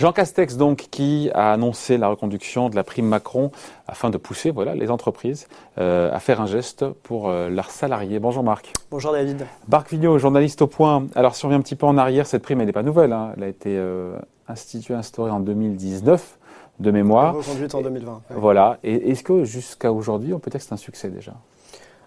[0.00, 3.50] Jean Castex, donc, qui a annoncé la reconduction de la prime Macron
[3.86, 8.18] afin de pousser voilà, les entreprises euh, à faire un geste pour euh, leurs salariés.
[8.18, 8.72] Bonjour Marc.
[8.90, 9.44] Bonjour David.
[9.68, 11.04] Marc Vignot, journaliste au point.
[11.14, 13.12] Alors si on revient un petit peu en arrière, cette prime, elle n'est pas nouvelle.
[13.12, 13.34] Hein.
[13.36, 14.16] Elle a été euh,
[14.48, 16.38] instituée, instaurée en 2019
[16.78, 17.34] de mémoire.
[17.34, 18.22] Reconduite en 2020.
[18.30, 18.78] Voilà.
[18.82, 21.34] Et est-ce que jusqu'à aujourd'hui, on peut dire que c'est un succès déjà?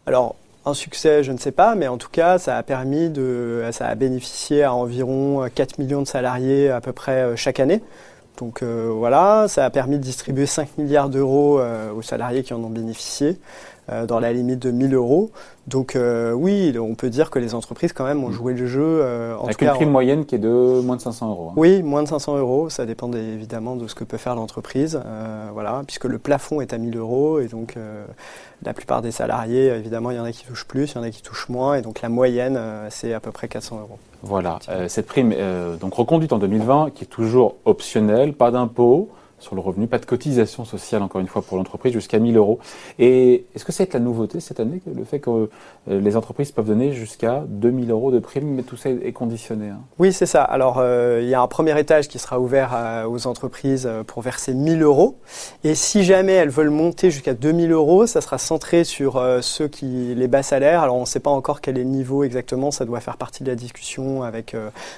[0.07, 0.33] Alors,
[0.65, 3.87] un succès, je ne sais pas, mais en tout cas, ça a permis de, ça
[3.87, 7.81] a bénéficié à environ 4 millions de salariés à peu près euh, chaque année.
[8.37, 12.53] Donc euh, voilà, ça a permis de distribuer 5 milliards d'euros euh, aux salariés qui
[12.53, 13.37] en ont bénéficié.
[13.91, 15.31] Euh, dans la limite de 1000 euros.
[15.67, 18.33] Donc euh, oui, on peut dire que les entreprises quand même ont mm.
[18.33, 18.81] joué le jeu.
[18.81, 21.49] Euh, en Avec une prime moyenne qui est de moins de 500 euros.
[21.49, 21.53] Hein.
[21.57, 22.69] Oui, moins de 500 euros.
[22.69, 25.01] Ça dépend évidemment de ce que peut faire l'entreprise.
[25.51, 27.75] voilà, puisque le plafond est à 1000 euros et donc
[28.63, 31.03] la plupart des salariés, évidemment, il y en a qui touchent plus, il y en
[31.03, 32.57] a qui touchent moins et donc la moyenne,
[32.89, 33.97] c'est à peu près 400 euros.
[34.21, 35.35] Voilà, cette prime
[35.81, 39.09] donc reconduite en 2020, qui est toujours optionnelle, pas d'impôt
[39.43, 42.59] sur le revenu, pas de cotisation sociale encore une fois pour l'entreprise jusqu'à 1000 euros.
[42.97, 45.47] Et est-ce que c'est la nouveauté cette année, le fait que euh,
[45.87, 49.81] les entreprises peuvent donner jusqu'à 2000 euros de prime, mais tout ça est conditionné hein?
[49.99, 50.43] Oui, c'est ça.
[50.43, 54.21] Alors euh, il y a un premier étage qui sera ouvert euh, aux entreprises pour
[54.21, 55.17] verser 1000 euros.
[55.65, 60.15] Et si jamais elles veulent monter jusqu'à 2000 euros, ça sera centré sur ceux qui
[60.15, 60.81] les bas salaires.
[60.81, 63.43] Alors on ne sait pas encore quel est le niveau exactement, ça doit faire partie
[63.43, 64.55] de la discussion avec,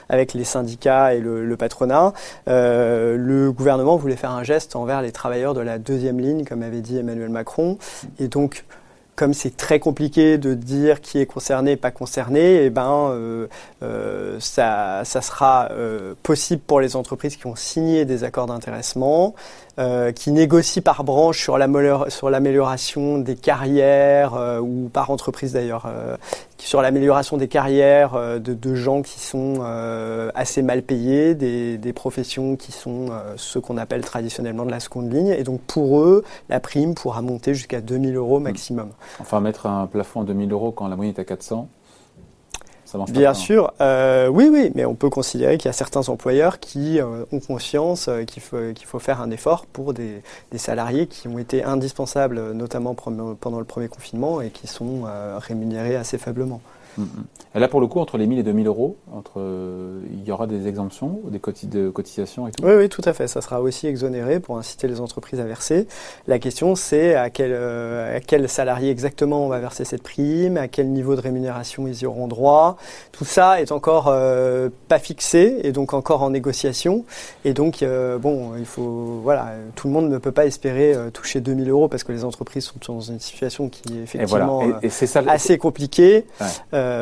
[0.10, 2.14] avec les syndicats et le, le patronat.
[2.48, 6.82] le gouvernement voulait faire un geste envers les travailleurs de la deuxième ligne, comme avait
[6.82, 7.78] dit Emmanuel Macron.
[8.20, 8.66] Et donc,
[9.16, 13.48] comme c'est très compliqué de dire qui est concerné et pas concerné, eh ben, euh,
[13.82, 19.34] euh, ça, ça, sera euh, possible pour les entreprises qui ont signé des accords d'intéressement,
[20.16, 25.88] qui négocient par branche sur l'amélioration des carrières, ou par entreprise d'ailleurs,
[26.58, 29.62] sur l'amélioration des carrières de, de, gens qui sont
[30.34, 35.12] assez mal payés, des, des professions qui sont ce qu'on appelle traditionnellement de la seconde
[35.12, 35.36] ligne.
[35.38, 38.90] Et donc pour eux, la prime pourra monter jusqu'à 2000 euros maximum.
[39.20, 41.68] Enfin, mettre un plafond à 2000 euros quand la moyenne est à 400,
[42.86, 46.08] ça marche Bien sûr, euh, oui, oui, mais on peut considérer qu'il y a certains
[46.08, 50.22] employeurs qui euh, ont conscience euh, qu'il faut, qu'il faut faire un effort pour des,
[50.52, 55.04] des, salariés qui ont été indispensables, notamment pendant le premier confinement, et qui sont
[55.38, 56.62] rémunérés assez faiblement.
[57.56, 59.42] Et là, pour le coup, entre les 1000 et 2000 euros, entre,
[60.12, 63.28] il y aura des exemptions, des de cotisations et tout Oui, oui, tout à fait.
[63.28, 65.88] Ça sera aussi exonéré pour inciter les entreprises à verser.
[66.28, 70.58] La question, c'est à quel, euh, à quel salarié exactement on va verser cette prime,
[70.58, 72.78] à quel niveau de rémunération ils y auront droit.
[73.12, 77.06] Tout ça est encore euh, pas fixé et donc encore en négociation.
[77.44, 81.42] Et donc, euh, bon, il faut, voilà, tout le monde ne peut pas espérer toucher
[81.42, 85.22] 2000 euros parce que les entreprises sont dans une situation qui est effectivement et ça,
[85.28, 86.26] assez compliquée.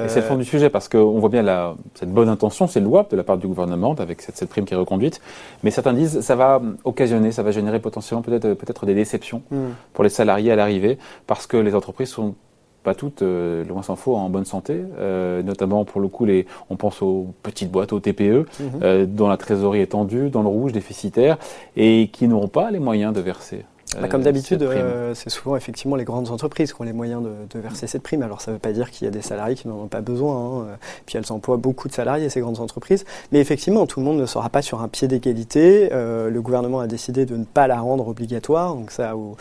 [0.06, 2.80] Et c'est le fond du sujet parce qu'on voit bien la, cette bonne intention, c'est
[2.80, 5.22] louable de la part du gouvernement avec cette, cette, prime qui est reconduite.
[5.64, 9.72] Mais certains disent ça va occasionner, ça va générer potentiellement peut-être peut-être des déceptions hmm.
[9.94, 12.36] pour les salariés à l'arrivée parce que les entreprises sont
[12.84, 14.84] pas toutes, euh, loin s'en faut, en bonne santé.
[15.00, 18.64] Euh, notamment pour le coup, les, on pense aux petites boîtes, aux TPE, hmm.
[18.84, 21.38] euh, dont la trésorerie est tendue, dans le rouge, déficitaire,
[21.76, 23.66] et qui n'auront pas les moyens de verser.
[24.02, 27.22] Bah, comme euh, d'habitude, euh, c'est souvent effectivement les grandes entreprises qui ont les moyens
[27.24, 28.24] de, verser cette prime.
[28.24, 30.02] Alors ça ne veut pas dire qu'il y a des salariés qui n'en ont pas
[30.02, 30.36] besoin.
[30.36, 30.78] Hein.
[31.06, 33.06] Puis elles emploient beaucoup de salariés, ces grandes entreprises.
[33.32, 35.90] Mais effectivement, tout le monde ne sera pas sur un pied d'égalité.
[35.92, 38.76] Euh, le gouvernement a décidé de ne pas la rendre obligatoire.
[38.76, 39.36] Donc ça, où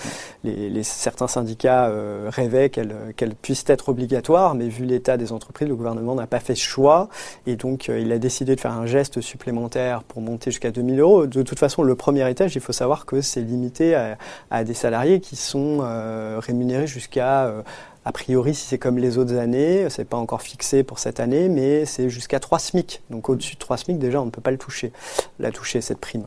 [0.44, 1.90] les, certains syndicats
[2.28, 6.54] rêvaient qu'elle puisse être obligatoire, mais vu l'état des entreprises, le gouvernement n'a pas fait
[6.54, 7.08] ce choix.
[7.46, 11.26] Et donc il a décidé de faire un geste supplémentaire pour monter jusqu'à 2000 euros.
[11.26, 14.18] De toute façon, le premier étage, il faut savoir que c'est limité à
[14.50, 17.62] à des salariés qui sont euh, rémunérés jusqu'à euh,
[18.04, 21.48] a priori, si c'est comme les autres années, c'est pas encore fixé pour cette année,
[21.48, 23.00] mais c'est jusqu'à 3 SMIC.
[23.10, 24.92] Donc au-dessus de 3 SMIC, déjà, on ne peut pas le toucher,
[25.38, 26.26] la toucher cette prime.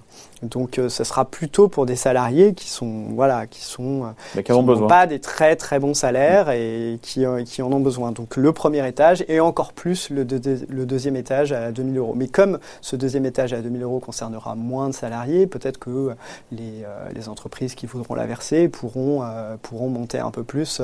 [0.49, 4.51] Donc euh, ce sera plutôt pour des salariés qui sont voilà, qui sont euh, qui
[4.51, 8.11] n'ont pas des très très bons salaires et qui, euh, qui en ont besoin.
[8.11, 10.25] Donc le premier étage et encore plus le,
[10.69, 12.13] le deuxième étage à 2000 euros.
[12.15, 16.11] Mais comme ce deuxième étage à 2000 euros concernera moins de salariés, peut-être que
[16.51, 16.83] les,
[17.13, 19.23] les entreprises qui voudront la verser pourront
[19.61, 20.81] pourront monter un peu plus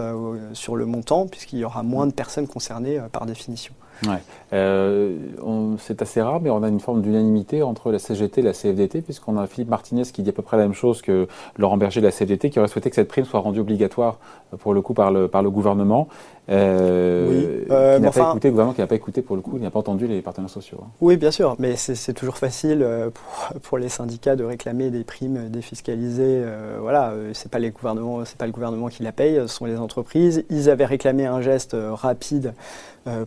[0.53, 3.73] sur le montant, puisqu'il y aura moins de personnes concernées euh, par définition.
[4.07, 4.17] Ouais.
[4.53, 5.15] Euh,
[5.77, 9.01] c'est assez rare, mais on a une forme d'unanimité entre la CGT et la CFDT,
[9.01, 11.27] puisqu'on a Philippe Martinez qui dit à peu près la même chose que
[11.57, 14.17] Laurent Berger de la CFDT, qui aurait souhaité que cette prime soit rendue obligatoire
[14.53, 16.07] euh, pour le coup par le, par le gouvernement.
[16.49, 17.67] Euh, oui.
[17.71, 19.61] Euh, qui n'a pas écouté le gouvernement, qui n'a pas écouté pour le coup, il
[19.61, 20.79] n'a pas entendu les partenaires sociaux.
[20.81, 20.89] Hein.
[20.99, 25.49] Oui, bien sûr, mais c'est toujours facile pour, pour, les syndicats de réclamer des primes
[25.49, 26.43] défiscalisées.
[26.79, 29.77] voilà, c'est pas les gouvernements, c'est pas le gouvernement qui la paye, ce sont les
[29.77, 30.43] entreprises.
[30.49, 32.53] Ils avaient réclamé un geste rapide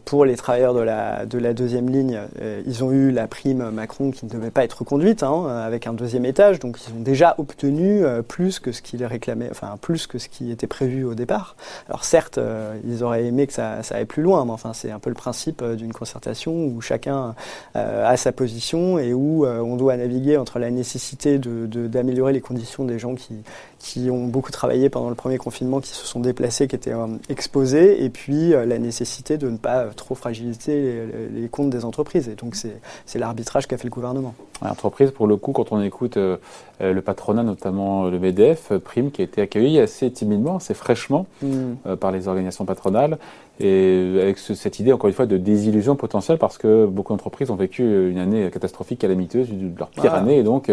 [0.04, 3.70] pour les travailleurs de la, de la deuxième ligne, euh, ils ont eu la prime
[3.70, 7.00] Macron qui ne devait pas être reconduite, hein, avec un deuxième étage, donc ils ont
[7.00, 11.04] déjà obtenu euh, plus que ce qu'ils réclamaient, enfin plus que ce qui était prévu
[11.04, 11.56] au départ.
[11.88, 12.38] Alors certes,
[12.86, 15.64] ils auraient aimé que ça, aille plus loin, mais enfin c'est un peu le principe
[15.64, 17.34] d'une concertation où chacun
[17.74, 22.98] a sa position et où on doit naviguer entre la nécessité d'améliorer les conditions des
[22.98, 26.92] gens qui, ont beaucoup travaillé pendant le premier confinement, qui se sont déplacés, qui étaient
[26.92, 31.70] euh, exposés, et puis euh, la nécessité de ne pas euh, trop fragiliser les, comptes
[31.70, 32.28] des entreprises.
[32.28, 34.34] Et donc c'est l'arbitrage qu'a fait le gouvernement.
[34.62, 39.24] L'entreprise, pour le coup, quand on écoute le patronat, notamment le MEDEF, Prime, qui a
[39.24, 41.96] été accueilli assez timidement, assez fraîchement mm.
[42.00, 43.18] par les organisations patronales,
[43.60, 47.56] et avec cette idée, encore une fois, de désillusion potentielle, parce que beaucoup d'entreprises ont
[47.56, 50.70] vécu une année catastrophique, calamiteuse, leur pire année, et donc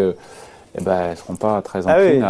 [0.74, 2.22] eh ben, elles ne seront pas très ah oui,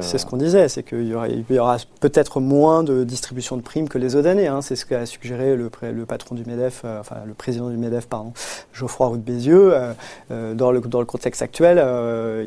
[0.00, 3.98] C'est ce qu'on disait, c'est qu'il y aura, peut-être moins de distribution de primes que
[3.98, 4.46] les autres années.
[4.46, 4.62] Hein.
[4.62, 8.06] C'est ce qu'a suggéré le, le, patron du MEDEF, euh, enfin le président du MEDEF,
[8.06, 8.32] pardon,
[8.72, 9.74] Geoffroy Roux Bézieux.
[9.74, 9.92] Euh,
[10.30, 11.78] euh, dans, le, dans le contexte actuel,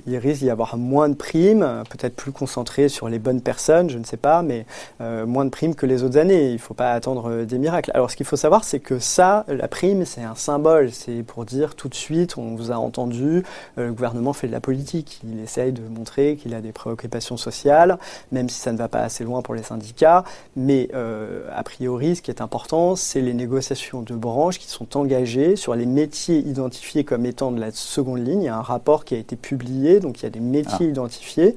[0.08, 3.98] il risque d'y avoir moins de primes, peut-être plus concentrées sur les bonnes personnes, je
[3.98, 4.66] ne sais pas, mais
[5.00, 6.50] moins de primes que les autres années.
[6.50, 7.92] Il ne faut pas attendre des miracles.
[7.94, 10.92] Alors ce qu'il faut savoir, c'est que ça, la prime, c'est un symbole.
[10.92, 13.44] C'est pour dire tout de suite, on vous a entendu,
[13.76, 17.98] le gouvernement fait de la politique qu'il essaye de montrer qu'il a des préoccupations sociales,
[18.32, 20.24] même si ça ne va pas assez loin pour les syndicats.
[20.56, 24.98] Mais euh, a priori, ce qui est important, c'est les négociations de branches qui sont
[24.98, 28.42] engagées sur les métiers identifiés comme étant de la seconde ligne.
[28.44, 30.88] Il y a un rapport qui a été publié, donc il y a des métiers
[30.88, 30.92] ah.
[30.92, 31.56] identifiés.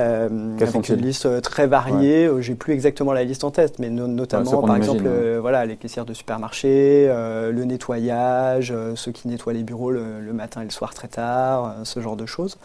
[0.00, 2.26] Euh, avec une liste euh, très variée.
[2.26, 5.08] Euh, j'ai plus exactement la liste en tête, mais notamment, par exemple,
[5.40, 10.64] voilà, les caissières de supermarché, le nettoyage, ceux qui nettoient les bureaux le, matin et
[10.64, 12.56] le soir très tard, ce genre de choses,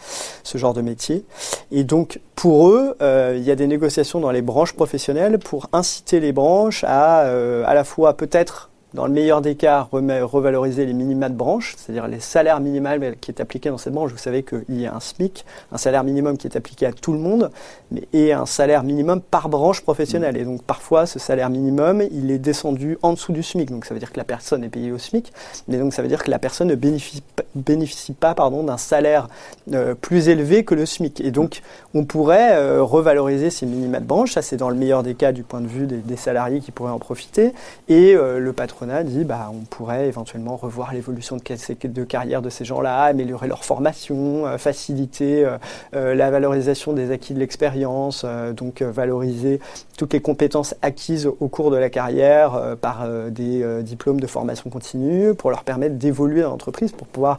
[0.42, 1.24] ce genre de métier.
[1.70, 6.20] Et donc, pour eux, il y a des négociations dans les branches professionnelles pour inciter
[6.20, 11.28] les branches à à la fois peut-être dans le meilleur des cas, revaloriser les minima
[11.28, 12.86] de branche, c'est-à-dire les salaires minimaux
[13.20, 14.10] qui est appliqué dans cette branche.
[14.10, 17.12] Vous savez qu'il y a un SMIC, un salaire minimum qui est appliqué à tout
[17.12, 17.50] le monde,
[17.90, 20.38] mais, et un salaire minimum par branche professionnelle.
[20.38, 23.70] Et donc parfois, ce salaire minimum, il est descendu en dessous du SMIC.
[23.70, 25.30] Donc ça veut dire que la personne est payée au SMIC,
[25.68, 27.22] mais donc ça veut dire que la personne ne bénéficie,
[27.54, 29.28] bénéficie pas d'un salaire
[29.74, 31.20] euh, plus élevé que le SMIC.
[31.20, 31.60] Et donc
[31.92, 34.32] on pourrait euh, revaloriser ces minima de branche.
[34.32, 36.92] Ça, c'est dans le meilleur des cas du point de vue des, salariés qui pourraient
[36.92, 37.52] en profiter.
[37.88, 42.42] Et euh, le patron a dit bah, on pourrait éventuellement revoir l'évolution de, de, carrière
[42.42, 45.58] de ces gens-là, améliorer leur formation, euh, faciliter euh,
[45.94, 48.24] euh, la valorisation des acquis de l'expérience,
[48.54, 49.60] donc valoriser
[49.96, 55.34] toutes les compétences acquises au cours de la carrière par des diplômes de formation continue
[55.34, 57.38] pour leur permettre d'évoluer dans l'entreprise pour pouvoir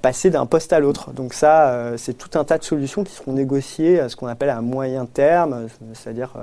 [0.00, 1.12] passer d'un poste à l'autre.
[1.12, 4.50] Donc ça, c'est tout un tas de solutions qui seront négociées à ce qu'on appelle
[4.50, 6.34] à moyen terme, c'est-à-dire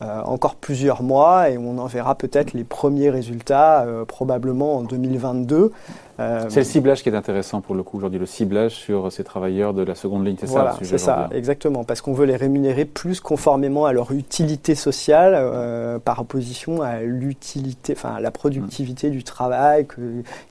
[0.00, 5.72] encore plusieurs mois et on en verra peut-être les premiers résultats euh, probablement en 2022.
[6.20, 9.24] Euh, c'est le ciblage qui est intéressant pour le coup aujourd'hui, le ciblage sur ces
[9.24, 12.84] travailleurs de la seconde ligne, c'est ça C'est ça, exactement, parce qu'on veut les rémunérer
[12.84, 19.08] plus conformément à leur utilité sociale euh, par opposition à l'utilité, enfin à la productivité
[19.08, 19.86] du travail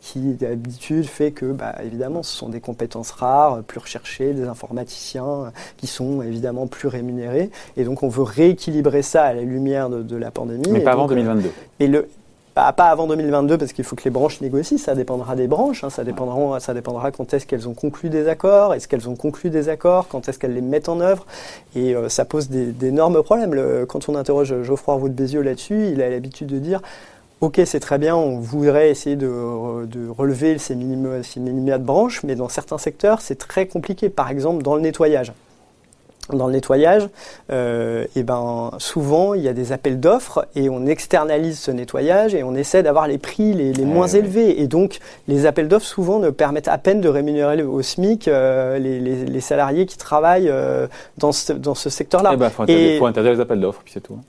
[0.02, 5.52] qui d'habitude fait que, bah, évidemment, ce sont des compétences rares, plus recherchées, des informaticiens
[5.78, 10.16] qui sont évidemment plus rémunérés, et donc on veut rééquilibrer ça à la lumière de,
[10.16, 10.70] la pandémie.
[10.72, 11.50] Mais pas avant 2022.
[11.80, 12.08] Et le,
[12.54, 15.90] pas, avant 2022 parce qu'il faut que les branches négocient, ça dépendra des branches, hein.
[15.90, 19.50] ça, dépendra, ça dépendra quand est-ce qu'elles ont conclu des accords, est-ce qu'elles ont conclu
[19.50, 21.26] des accords, quand est-ce qu'elles les mettent en œuvre,
[21.76, 23.86] et euh, ça pose d'énormes problèmes.
[23.88, 26.82] quand on interroge Geoffroy Roux de là-dessus, il a l'habitude de dire
[27.42, 29.28] Ok, c'est très bien, on voudrait essayer de,
[30.16, 34.10] relever ces minima, ces minima de branches, mais dans certains secteurs, c'est très compliqué.
[34.10, 35.34] Par exemple, dans le nettoyage
[36.38, 37.08] dans le nettoyage,
[37.52, 42.36] euh, et ben souvent il y a des appels d'offres et on externalise ce nettoyage
[42.36, 45.86] et on essaie d'avoir les prix les, les moins élevés et donc les appels d'offres
[45.86, 49.98] souvent ne permettent à peine de rémunérer au SMIC euh, les, les, les, salariés qui
[49.98, 52.32] travaillent euh, dans ce, dans ce secteur-là.
[52.34, 54.20] Eh ben, faut interdire, faut interdire les appels d'offres puis c'est tout.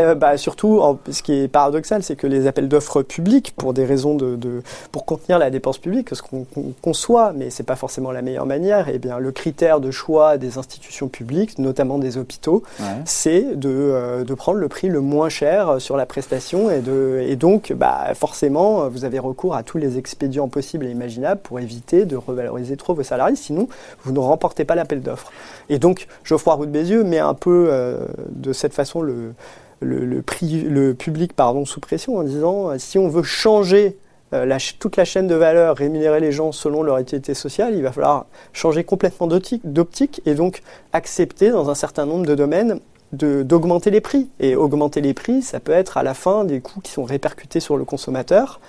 [0.00, 3.84] Euh, bah, surtout, ce qui est paradoxal, c'est que les appels d'offres publics, pour des
[3.84, 6.46] raisons de, de, pour contenir la dépense publique, ce qu'on
[6.82, 10.36] conçoit, mais c'est pas forcément la meilleure manière, et eh bien le critère de choix
[10.36, 12.62] des institutions publiques notamment des hôpitaux,
[13.04, 17.20] c'est de, euh, de, prendre le prix le moins cher sur la prestation et, de,
[17.26, 21.60] et donc bah, forcément vous avez recours à tous les expédients possibles et imaginables pour
[21.60, 23.68] éviter de revaloriser trop vos salariés, sinon
[24.04, 25.32] vous ne remportez pas l'appel d'offres.
[25.68, 29.34] Et donc Geoffroy Roux de Bézieux met un peu euh, de cette façon le,
[29.80, 33.96] le, le, prix, le public pardon, sous pression en disant si on veut changer
[34.32, 37.92] euh, toute la chaîne de valeur, rémunérer les gens selon leur utilité sociale, il va
[37.92, 40.62] falloir changer complètement d'optique et donc
[40.92, 42.80] accepter dans un certain nombre de domaines
[43.12, 44.28] d'augmenter les prix.
[44.40, 47.60] Et augmenter les prix, ça peut être à la fin des coûts qui sont répercutés
[47.60, 48.60] sur le consommateur.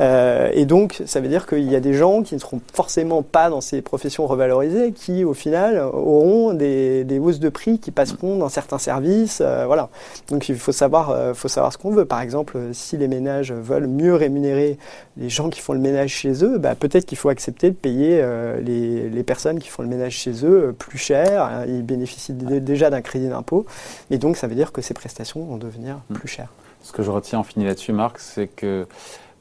[0.00, 3.22] Euh, et donc, ça veut dire qu'il y a des gens qui ne seront forcément
[3.22, 7.90] pas dans ces professions revalorisées, qui au final auront des, des hausses de prix qui
[7.90, 9.40] passeront dans certains services.
[9.40, 9.88] Euh, voilà.
[10.28, 12.04] Donc, il faut savoir, euh, faut savoir ce qu'on veut.
[12.04, 14.78] Par exemple, si les ménages veulent mieux rémunérer
[15.16, 18.22] les gens qui font le ménage chez eux, bah, peut-être qu'il faut accepter de payer
[18.62, 21.64] les, les, personnes qui font le ménage chez eux plus cher.
[21.68, 23.64] Ils bénéficient déjà d'un crédit d'impôt.
[24.10, 26.14] Et donc, ça veut dire que ces prestations vont devenir mm.
[26.14, 26.48] plus chères.
[26.82, 28.86] Ce que je retiens en fini là-dessus, Marc, c'est que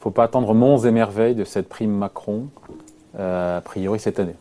[0.04, 2.48] faut pas attendre monts et merveilles de cette prime Macron,
[3.18, 4.36] euh, a priori cette année.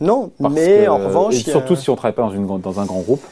[0.00, 1.34] Non, mais en revanche.
[1.34, 3.22] surtout si on ne travaille pas dans, une, dans un grand groupe.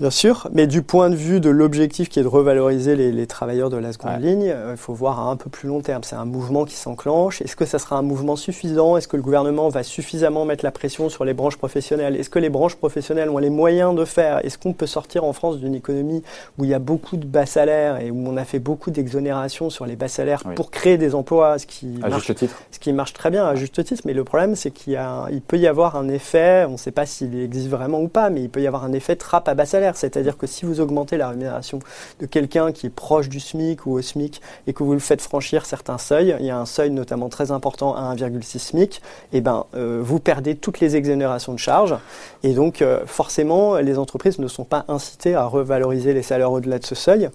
[0.00, 3.68] Bien sûr, mais du point de vue de l'objectif qui est de revaloriser les, travailleurs
[3.68, 6.02] de la seconde ligne, euh, il faut voir à un peu plus long terme.
[6.04, 7.42] C'est un mouvement qui s'enclenche.
[7.42, 8.96] Est-ce que ça sera un mouvement suffisant?
[8.96, 12.16] Est-ce que le gouvernement va suffisamment mettre la pression sur les branches professionnelles?
[12.16, 14.42] Est-ce que les branches professionnelles ont les moyens de faire?
[14.42, 16.22] Est-ce qu'on peut sortir en France d'une économie
[16.56, 19.68] où il y a beaucoup de bas salaires et où on a fait beaucoup d'exonérations
[19.68, 22.32] sur les bas salaires pour créer des emplois, ce qui, marche,
[22.70, 24.00] ce qui marche très bien à juste titre.
[24.06, 24.98] Mais le problème, c'est qu'il
[25.30, 28.30] il peut y avoir un effet, on ne sait pas s'il existe vraiment ou pas,
[28.30, 30.80] mais il peut y avoir un effet trappe à bas salaire c'est-à-dire que si vous
[30.80, 31.78] augmentez la rémunération
[32.20, 35.20] de quelqu'un qui est proche du SMIC ou au SMIC et que vous le faites
[35.20, 39.40] franchir certains seuils, il y a un seuil notamment très important à 1,6 SMIC, et
[39.40, 41.96] ben, euh, vous perdez toutes les exonérations de charges.
[42.42, 46.78] Et donc, euh, forcément, les entreprises ne sont pas incitées à revaloriser les salaires au-delà
[46.78, 47.30] de ce seuil.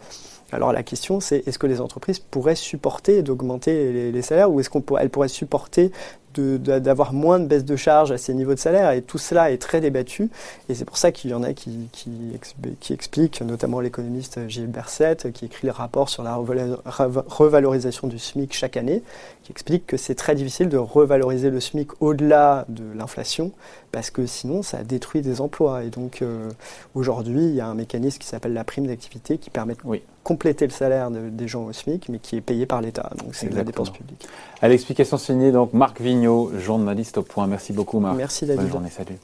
[0.52, 4.70] Alors la question, c'est est-ce que les entreprises pourraient supporter d'augmenter les, salaires ou est-ce
[4.70, 5.92] qu'elles pourraient supporter
[6.40, 8.92] d'avoir moins de baisse de charges à ces niveaux de salaire.
[8.92, 10.30] Et tout cela est très débattu.
[10.70, 12.12] Et c'est pour ça qu'il y en a qui, qui,
[12.80, 18.54] qui expliquent, notamment l'économiste Gilles Berset, qui écrit le rapport sur la revalorisation du SMIC
[18.54, 19.04] chaque année,
[19.44, 23.52] qui explique que c'est très difficile de revaloriser le SMIC au-delà de l'inflation,
[23.92, 25.84] parce que sinon ça détruit des emplois.
[25.84, 26.50] Et donc euh,
[26.96, 30.66] aujourd'hui, il y a un mécanisme qui s'appelle la prime d'activité qui permet de compléter
[30.66, 33.12] le salaire des gens au SMIC, mais qui est payé par l'État.
[33.18, 34.28] Donc c'est de la dépense publique.
[34.62, 37.48] À l'explication signée, donc Marc Vigneault, journaliste au point.
[37.48, 38.18] Merci beaucoup Marc.
[38.18, 38.64] Merci David.
[38.64, 39.18] Bonne journée, salut.